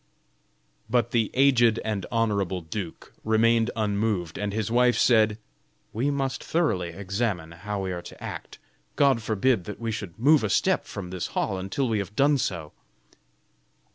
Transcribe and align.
But 0.89 1.11
the 1.11 1.29
aged 1.35 1.79
and 1.85 2.07
honorable 2.11 2.61
duke 2.61 3.13
remained 3.23 3.69
unmoved, 3.75 4.35
and 4.39 4.51
his 4.51 4.71
wife, 4.71 4.97
said: 4.97 5.37
"We 5.93 6.09
must 6.09 6.43
thoroughly 6.43 6.89
examine 6.89 7.51
how 7.51 7.81
we 7.83 7.91
are 7.91 8.01
to 8.01 8.23
act. 8.23 8.57
God 8.95 9.21
forbid 9.21 9.65
that 9.65 9.79
we 9.79 9.91
should 9.91 10.17
move 10.17 10.43
a 10.43 10.49
step 10.49 10.85
from 10.85 11.11
this 11.11 11.27
hall 11.37 11.59
until 11.59 11.87
we 11.87 11.99
have 11.99 12.15
done 12.15 12.39
so." 12.39 12.71